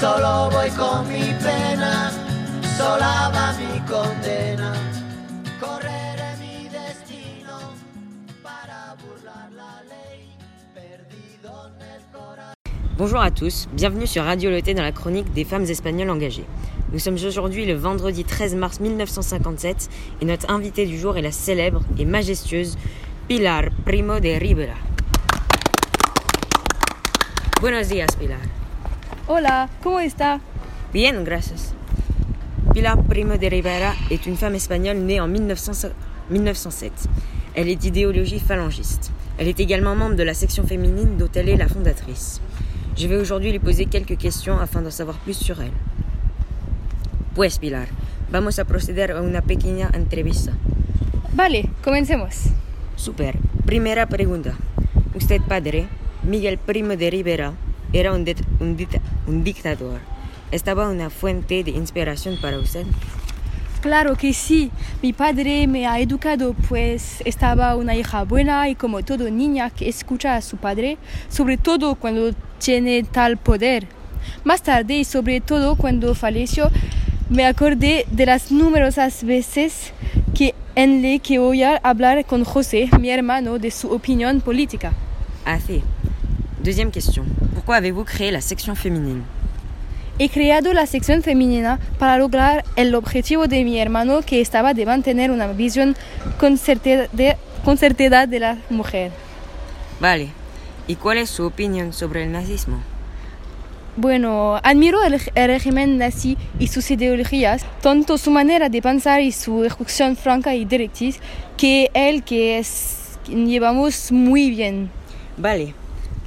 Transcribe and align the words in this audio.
Solo 0.00 0.50
voy 0.50 0.70
con 0.70 1.06
mi 1.08 1.32
pena, 1.40 2.10
sola 2.76 3.30
va 3.32 3.54
mi 3.58 3.80
condena. 3.86 4.72
Bonjour 12.96 13.20
à 13.20 13.32
tous, 13.32 13.68
bienvenue 13.72 14.06
sur 14.06 14.22
Radio 14.22 14.50
Loté 14.50 14.72
dans 14.72 14.82
la 14.82 14.92
chronique 14.92 15.32
des 15.32 15.44
femmes 15.44 15.64
espagnoles 15.64 16.10
engagées. 16.10 16.44
Nous 16.92 17.00
sommes 17.00 17.18
aujourd'hui 17.26 17.66
le 17.66 17.74
vendredi 17.74 18.22
13 18.22 18.54
mars 18.54 18.78
1957 18.78 19.88
et 20.22 20.24
notre 20.24 20.48
invitée 20.48 20.86
du 20.86 20.96
jour 20.96 21.16
est 21.16 21.22
la 21.22 21.32
célèbre 21.32 21.82
et 21.98 22.04
majestueuse 22.04 22.76
Pilar 23.26 23.64
Primo 23.84 24.20
de 24.20 24.38
Rivera. 24.38 24.74
Buenos 27.60 27.88
días, 27.88 28.06
Pilar. 28.18 28.38
Hola, 29.26 29.70
¿cómo 29.82 30.00
está? 30.00 30.38
Bien, 30.92 31.24
gracias. 31.24 31.72
Pilar 32.74 33.02
Primo 33.04 33.38
de 33.38 33.48
Rivera 33.48 33.94
est 34.10 34.26
une 34.26 34.36
femme 34.36 34.54
espagnole 34.54 34.98
née 34.98 35.18
en 35.18 35.28
1900 35.28 35.92
1907. 36.28 36.92
Elle 37.54 37.70
est 37.70 37.76
d'idéologie 37.76 38.38
phalangiste. 38.38 39.12
Elle 39.38 39.48
est 39.48 39.60
également 39.60 39.94
membre 39.96 40.16
de 40.16 40.24
la 40.24 40.34
section 40.34 40.66
féminine 40.66 41.16
dont 41.16 41.30
elle 41.34 41.48
est 41.48 41.56
la 41.56 41.68
fondatrice. 41.68 42.42
Je 42.98 43.08
vais 43.08 43.16
aujourd'hui 43.16 43.50
lui 43.50 43.60
poser 43.60 43.86
quelques 43.86 44.18
questions 44.18 44.58
afin 44.58 44.82
d'en 44.82 44.90
savoir 44.90 45.16
plus 45.16 45.38
sur 45.38 45.58
elle. 45.58 45.72
Pues 47.34 47.58
Pilar, 47.58 47.88
vamos 48.30 48.58
a 48.58 48.66
proceder 48.66 49.12
a 49.12 49.22
una 49.22 49.40
pequeña 49.40 49.88
entrevista. 49.94 50.52
Vale, 51.32 51.70
comencemos. 51.82 52.50
Super. 52.96 53.38
Primera 53.64 54.04
pregunta. 54.06 54.52
Usted 55.14 55.40
padre, 55.48 55.86
Miguel 56.24 56.58
Primo 56.58 56.94
de 56.96 57.08
Rivera, 57.08 57.54
era 57.94 58.12
un, 58.12 58.26
un 58.60 58.76
un 59.26 59.44
dictador. 59.44 60.00
¿Estaba 60.50 60.88
una 60.88 61.10
fuente 61.10 61.64
de 61.64 61.70
inspiración 61.70 62.36
para 62.40 62.58
usted? 62.58 62.84
Claro 63.80 64.16
que 64.16 64.32
sí, 64.32 64.70
mi 65.02 65.12
padre 65.12 65.66
me 65.66 65.86
ha 65.86 66.00
educado, 66.00 66.54
pues 66.68 67.22
estaba 67.24 67.76
una 67.76 67.94
hija 67.94 68.24
buena 68.24 68.68
y 68.68 68.74
como 68.74 69.02
todo 69.02 69.30
niña 69.30 69.70
que 69.70 69.88
escucha 69.88 70.36
a 70.36 70.42
su 70.42 70.56
padre, 70.56 70.96
sobre 71.28 71.56
todo 71.56 71.94
cuando 71.94 72.34
tiene 72.58 73.02
tal 73.02 73.36
poder. 73.36 73.86
Más 74.42 74.62
tarde 74.62 74.94
y 74.94 75.04
sobre 75.04 75.40
todo 75.40 75.76
cuando 75.76 76.14
falleció, 76.14 76.70
me 77.28 77.44
acordé 77.44 78.06
de 78.10 78.26
las 78.26 78.50
numerosas 78.50 79.22
veces 79.22 79.92
que 80.34 80.54
en 80.74 81.02
le 81.02 81.18
que 81.18 81.38
oía 81.38 81.78
hablar 81.82 82.24
con 82.24 82.44
José, 82.44 82.88
mi 82.98 83.10
hermano, 83.10 83.58
de 83.58 83.70
su 83.70 83.90
opinión 83.90 84.40
política. 84.40 84.94
Assez. 85.44 85.82
Deuxième 86.64 86.90
question. 86.90 87.26
Pourquoi 87.52 87.76
avez-vous 87.76 88.04
créé 88.04 88.30
la 88.30 88.40
section 88.40 88.74
féminine 88.74 89.22
He 90.18 90.30
creado 90.30 90.72
la 90.72 90.86
sección 90.86 91.22
femenina 91.22 91.78
para 91.98 92.16
lograr 92.16 92.64
el 92.76 92.94
objetivo 92.94 93.48
de 93.48 93.62
mi 93.64 93.78
hermano 93.78 94.22
que 94.22 94.40
estaba 94.40 94.72
de 94.72 94.86
mantener 94.86 95.30
una 95.30 95.46
visión 95.48 95.94
concertada 96.38 97.06
de, 97.12 98.26
de 98.28 98.40
la 98.40 98.56
mujer. 98.70 99.12
Vale. 100.00 100.28
¿Y 100.88 100.94
cuál 100.94 101.18
es 101.18 101.28
su 101.28 101.44
opinión 101.44 101.92
sobre 101.92 102.22
el 102.22 102.32
nazismo? 102.32 102.78
Bueno, 103.98 104.58
admiro 104.62 105.04
el, 105.04 105.20
el 105.34 105.46
régimen 105.46 105.98
nazi 105.98 106.38
y 106.58 106.68
sus 106.68 106.90
ideologías, 106.90 107.66
tanto 107.82 108.16
su 108.16 108.30
manera 108.30 108.70
de 108.70 108.80
pensar 108.80 109.20
y 109.20 109.32
su 109.32 109.64
ejecución 109.64 110.16
franca 110.16 110.54
y 110.54 110.64
directriz, 110.64 111.18
que 111.58 111.90
él 111.92 112.24
que 112.24 112.58
es 112.58 113.18
llevamos 113.28 114.10
muy 114.10 114.48
bien. 114.48 114.90
Vale. 115.36 115.74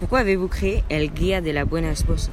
Pourquoi 0.00 0.20
avez-vous 0.20 0.48
créé 0.48 0.84
el 0.88 1.12
Guía 1.12 1.40
de 1.40 1.52
la 1.52 1.64
Buena 1.64 1.90
Esposa? 1.90 2.30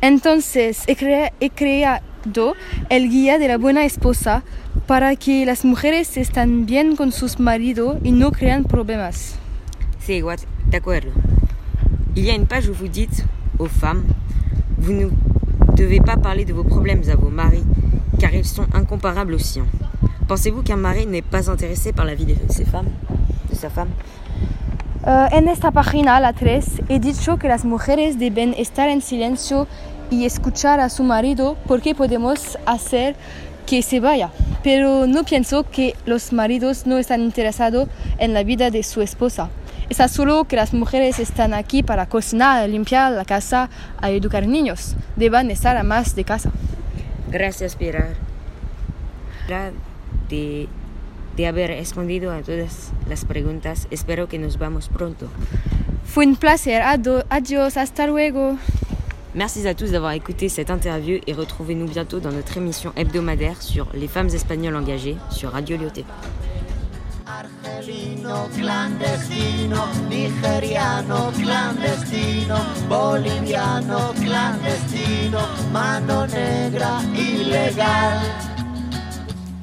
Entonces, 0.00 0.82
he, 0.86 0.94
crea- 0.96 1.32
he 1.40 1.50
creado 1.50 2.54
el 2.88 3.08
guía 3.10 3.38
de 3.38 3.48
la 3.48 3.58
buena 3.58 3.84
esposa 3.84 4.42
para 4.86 5.16
que 5.16 5.44
las 5.44 5.64
mujeres 5.64 6.16
estén 6.16 6.66
bien 6.66 6.94
con 6.94 7.10
sus 7.10 7.40
maridos 7.40 7.96
y 8.04 8.12
no 8.12 8.30
crean 8.30 8.64
problemas. 8.64 9.34
C'est 10.00 10.22
what 10.22 10.38
D'accord. 10.70 11.02
Il 12.14 12.24
y 12.24 12.30
a 12.30 12.34
une 12.34 12.46
page 12.46 12.68
où 12.68 12.74
vous 12.74 12.88
dites 12.88 13.24
aux 13.58 13.66
femmes 13.68 14.04
Vous 14.78 14.92
ne 14.92 15.08
devez 15.76 16.00
pas 16.00 16.16
parler 16.16 16.44
de 16.44 16.52
vos 16.52 16.64
problèmes 16.64 17.02
à 17.10 17.16
vos 17.16 17.30
maris, 17.30 17.64
car 18.20 18.32
ils 18.34 18.44
sont 18.44 18.66
incomparables 18.72 19.34
aux 19.34 19.38
siens. 19.38 19.66
Pensez-vous 20.28 20.62
qu'un 20.62 20.76
mari 20.76 21.06
n'est 21.06 21.22
pas 21.22 21.50
intéressé 21.50 21.92
par 21.92 22.04
la 22.04 22.14
vie 22.14 22.26
de 22.26 22.36
ses 22.50 22.64
femmes 22.64 22.88
De 23.50 23.56
sa 23.56 23.68
femme? 23.70 23.88
Eh, 25.06 25.28
en 25.32 25.48
esta 25.48 25.70
página, 25.70 26.20
la 26.20 26.32
3, 26.32 26.82
he 26.88 26.98
dicho 26.98 27.38
que 27.38 27.48
las 27.48 27.64
mujeres 27.64 28.18
deben 28.18 28.54
estar 28.56 28.88
en 28.88 29.00
silencio 29.00 29.66
y 30.10 30.24
escuchar 30.24 30.80
a 30.80 30.88
su 30.88 31.04
marido 31.04 31.56
porque 31.66 31.94
podemos 31.94 32.58
hacer 32.66 33.14
que 33.66 33.82
se 33.82 34.00
vaya. 34.00 34.30
Pero 34.62 35.06
no 35.06 35.24
pienso 35.24 35.64
que 35.64 35.94
los 36.06 36.32
maridos 36.32 36.86
no 36.86 36.98
están 36.98 37.22
interesados 37.22 37.88
en 38.18 38.34
la 38.34 38.42
vida 38.42 38.70
de 38.70 38.82
su 38.82 39.02
esposa. 39.02 39.50
Es 39.88 39.98
solo 40.10 40.44
que 40.44 40.56
las 40.56 40.74
mujeres 40.74 41.18
están 41.18 41.54
aquí 41.54 41.82
para 41.82 42.06
cocinar, 42.06 42.68
limpiar 42.68 43.12
la 43.12 43.24
casa, 43.24 43.70
a 44.00 44.10
educar 44.10 44.46
niños. 44.46 44.94
Deben 45.16 45.50
estar 45.50 45.76
a 45.76 45.82
más 45.82 46.14
de 46.14 46.24
casa. 46.24 46.50
Gracias, 47.30 47.76
Pilar. 47.76 48.14
Era 49.46 49.70
De, 50.28 50.68
de 51.38 51.46
haber 51.46 51.70
respondido 51.70 52.32
a 52.32 52.42
todas 52.42 52.90
las 53.08 53.24
preguntas. 53.24 53.86
Espero 53.90 54.28
que 54.28 54.38
nos 54.38 54.58
vamos 54.58 54.88
pronto. 54.88 55.28
Fue 56.04 56.26
un 56.26 56.36
placer. 56.36 56.82
Adiós. 56.82 57.76
Hasta 57.76 58.06
luego. 58.06 58.58
Merci 59.34 59.66
à 59.68 59.74
tous 59.74 59.92
d'avoir 59.92 60.12
écouté 60.12 60.48
cette 60.48 60.70
interview 60.70 61.20
et 61.26 61.32
retrouvez-nous 61.32 61.86
bientôt 61.86 62.18
dans 62.18 62.32
notre 62.32 62.56
émission 62.56 62.92
hebdomadaire 62.96 63.62
sur 63.62 63.86
les 63.94 64.08
femmes 64.08 64.28
espagnoles 64.28 64.74
engagées 64.74 65.16
sur 65.30 65.52
Radio 65.52 65.76
Lyoté. 65.76 66.04
Argelino 67.26 68.48
clandestino, 68.56 69.86
nigeriano 70.08 71.30
clandestino, 71.36 72.56
boliviano 72.88 74.12
clandestino, 74.14 75.40
mano 75.70 76.26
negra 76.26 77.00
ilegal. 77.14 78.57